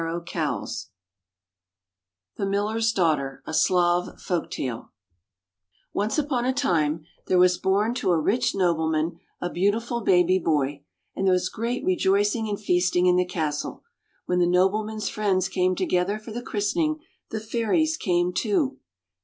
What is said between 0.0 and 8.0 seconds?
[70] THE MILLER'S DAUGHTER, NCE upon a time there was born